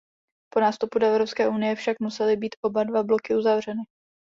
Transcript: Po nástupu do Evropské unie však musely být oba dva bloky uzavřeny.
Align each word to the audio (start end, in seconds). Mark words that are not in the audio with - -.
Po 0.53 0.59
nástupu 0.59 0.99
do 0.99 1.05
Evropské 1.07 1.47
unie 1.47 1.75
však 1.75 1.99
musely 1.99 2.37
být 2.37 2.55
oba 2.61 2.83
dva 2.83 3.03
bloky 3.03 3.35
uzavřeny. 3.35 3.81